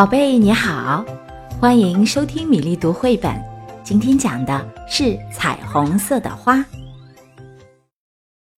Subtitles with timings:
[0.00, 1.04] 宝贝你好，
[1.60, 3.38] 欢迎收听米粒读绘本。
[3.84, 6.64] 今天讲的是彩虹色的花。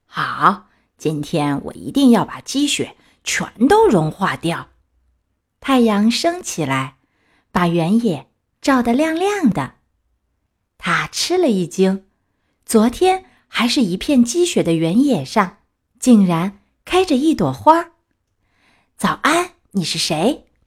[0.06, 2.94] 好，今天我一定要把积雪
[3.24, 4.68] 全都融化掉。
[5.58, 6.98] 太阳升起来，
[7.50, 8.28] 把原野
[8.60, 9.72] 照得亮亮的。
[10.78, 12.06] 他吃了一惊，
[12.64, 15.56] 昨天还是一片积雪的原野上，
[15.98, 17.94] 竟然开着一朵花。
[18.96, 20.46] 早安，你是谁？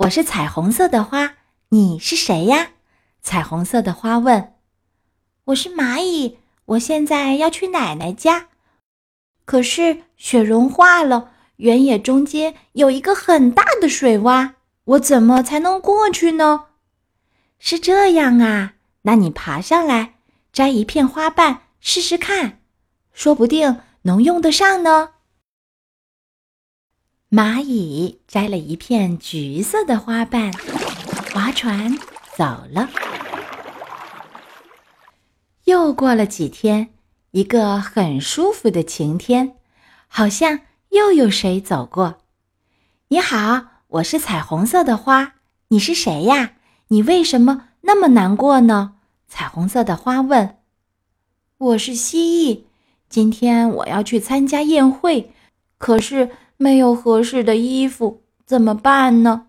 [0.00, 1.36] 我是彩虹色的花，
[1.70, 2.72] 你是谁呀？
[3.22, 4.52] 彩虹色的花问。
[5.44, 8.48] 我是蚂蚁，我现在要去奶奶家，
[9.46, 14.50] 可是雪融化了，原野中间有一个很大的水洼，
[14.84, 16.66] 我怎么才能过去呢？
[17.58, 20.16] 是这样啊，那你爬上来，
[20.52, 22.60] 摘一片花瓣试试看，
[23.14, 25.12] 说不定能用得上呢。
[27.28, 30.52] 蚂蚁摘了一片橘色的花瓣，
[31.34, 31.98] 划船
[32.36, 32.88] 走了。
[35.64, 36.90] 又过了几天，
[37.32, 39.56] 一个很舒服的晴天，
[40.06, 40.60] 好像
[40.90, 42.18] 又有谁走过。
[43.08, 45.34] 你好，我是彩虹色的花，
[45.68, 46.52] 你是谁呀？
[46.88, 48.94] 你为什么那么难过呢？
[49.26, 50.58] 彩虹色的花问。
[51.58, 52.60] 我是蜥蜴，
[53.08, 55.32] 今天我要去参加宴会，
[55.76, 56.30] 可是。
[56.56, 59.48] 没有合适的衣服怎么办呢？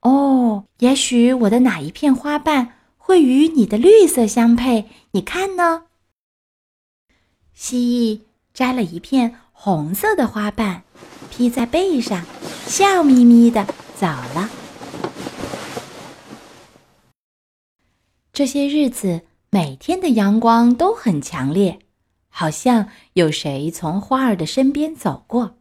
[0.00, 4.86] 哦，也许我的哪一片花瓣会与你的绿色相配？
[5.12, 5.84] 你看呢？
[7.54, 8.20] 蜥蜴
[8.52, 10.82] 摘了一片红色的花瓣，
[11.30, 12.24] 披在背上，
[12.66, 13.64] 笑眯眯的
[13.96, 14.50] 走了。
[18.32, 21.78] 这些日子，每天的阳光都很强烈，
[22.28, 25.56] 好像有谁从花儿的身边走过。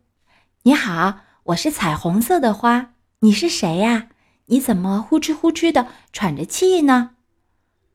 [0.68, 2.96] 你好，我是彩虹色的花。
[3.20, 4.08] 你是谁呀？
[4.48, 7.12] 你怎么呼哧呼哧的喘着气呢？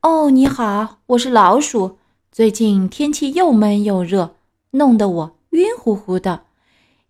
[0.03, 1.99] 哦，你好，我是老鼠。
[2.31, 4.37] 最近天气又闷又热，
[4.69, 6.45] 弄得我晕乎乎的。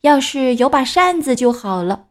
[0.01, 2.07] 要是有把扇子就好了。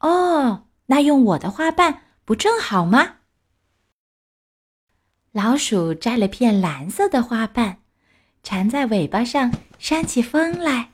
[0.00, 3.18] 哦，那用我的花瓣不正好吗？
[5.30, 7.78] 老鼠摘了片蓝色的花瓣，
[8.42, 10.90] 缠在尾巴上，扇起风来。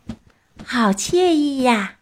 [0.73, 1.99] 好惬意呀！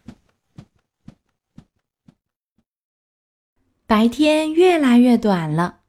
[3.87, 5.79] 白天越来越短了，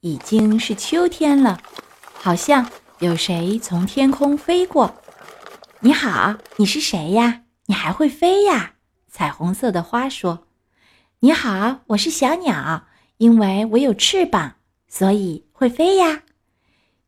[0.00, 1.58] 已经是秋天了。
[2.12, 4.96] 好像有谁从天空飞过。
[5.80, 7.44] 你好，你是谁呀？
[7.68, 8.74] 你还会飞呀？
[9.08, 10.46] 彩虹色的花说
[11.20, 12.86] ：“你好，我是小鸟，
[13.16, 14.56] 因为我有翅膀，
[14.88, 16.24] 所以会飞呀。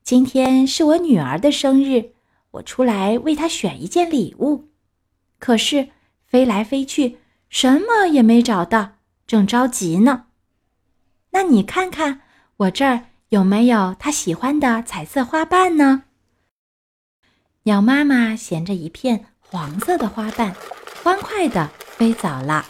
[0.03, 2.13] 今天是我女儿的生日，
[2.53, 4.65] 我出来为她选一件礼物。”
[5.39, 5.91] 可是
[6.27, 7.19] 飞来飞去，
[7.49, 8.95] 什么也没找到，
[9.27, 10.27] 正着急呢。
[11.31, 12.23] 那你看看
[12.57, 16.05] 我这儿有没有他喜欢的彩色花瓣呢？
[17.65, 20.55] 鸟妈妈衔着一片黄色的花瓣，
[21.03, 22.65] 欢快地飞走了。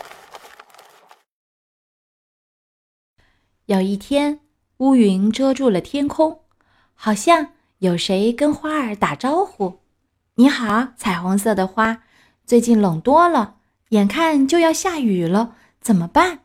[3.67, 4.41] 有一天，
[4.79, 6.43] 乌云遮住了天空，
[6.95, 9.81] 好像有谁跟花儿打招呼
[10.37, 12.03] ：“你好，彩虹色的花。”
[12.49, 13.57] 最近冷多了，
[13.91, 16.39] 眼看就要下雨了，怎么办？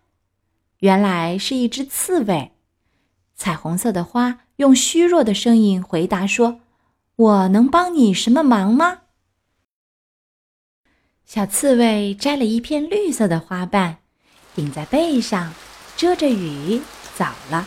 [0.80, 2.52] 原来是一只刺猬。
[3.36, 6.60] 彩虹色的花用虚弱的声音回答说
[7.16, 9.04] ：“我能帮你什么忙吗？”
[11.24, 14.00] 小刺猬摘了一片绿色的花瓣，
[14.54, 15.54] 顶在背上，
[15.96, 16.82] 遮着雨，
[17.16, 17.66] 走了。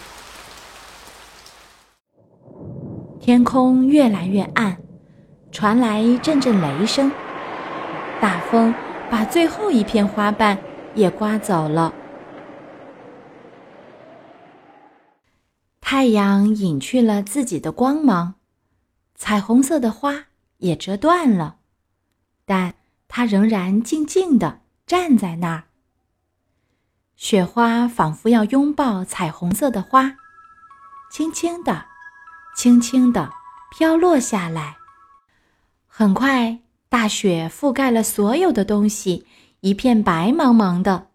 [3.19, 4.77] 天空越来越暗，
[5.51, 7.11] 传来阵阵雷声。
[8.21, 8.75] 大风
[9.11, 10.59] 把最后一片花瓣
[10.95, 11.93] 也刮走了，
[15.81, 18.35] 太阳隐去了自己的光芒，
[19.15, 20.25] 彩虹色的花
[20.59, 21.59] 也折断了，
[22.45, 22.75] 但
[23.07, 25.65] 它仍然静静地站在那儿。
[27.15, 30.17] 雪花仿佛要拥抱彩虹色的花，
[31.11, 31.87] 轻轻地、
[32.57, 33.31] 轻轻地
[33.71, 34.77] 飘落下来，
[35.87, 36.66] 很快。
[36.89, 39.27] 大雪覆盖了所有的东西，
[39.61, 41.09] 一片白茫茫的。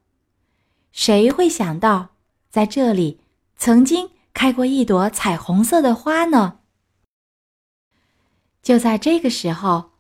[0.92, 2.10] 谁会想到，
[2.50, 3.22] 在这里
[3.58, 6.60] 曾经开过一朵彩虹色的花呢。
[8.62, 9.92] 就在这个时候，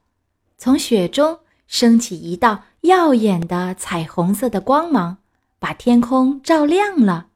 [0.58, 5.18] 从雪中升起一道耀眼的彩虹色的光芒，
[5.58, 7.28] 把天空照亮了。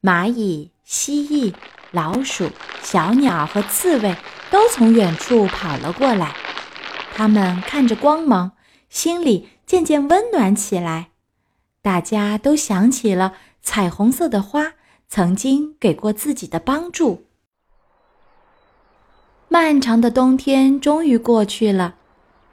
[0.00, 1.52] 蚂蚁、蜥蜴、
[1.90, 2.48] 老鼠、
[2.82, 4.16] 小鸟和刺猬
[4.50, 6.34] 都从远处跑了过来，
[7.18, 8.52] 它们看着光芒，
[8.88, 11.08] 心里渐渐温暖起来。
[11.82, 14.74] 大家都想起了彩虹色的花
[15.08, 17.24] 曾经给过自己的帮助。
[19.48, 21.96] 漫长的冬天终于过去了，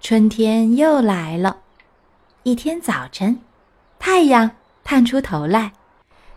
[0.02, 1.58] 春天又来了。
[2.42, 3.40] 一天早晨，
[4.00, 4.50] 太阳
[4.84, 5.74] 探出头来，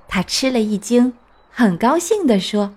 [0.06, 1.14] 他吃了一惊，
[1.50, 2.74] 很高兴地说：“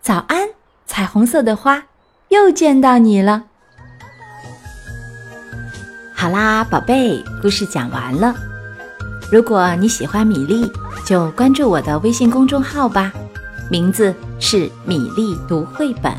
[0.00, 0.48] 早安，
[0.86, 1.88] 彩虹色的花，
[2.28, 3.48] 又见到你了。”
[6.26, 8.34] 好啦，宝贝，故事讲完了。
[9.30, 10.68] 如果你喜欢米粒，
[11.04, 13.12] 就关注我的微信公众号吧，
[13.70, 16.12] 名字是米粒读绘本。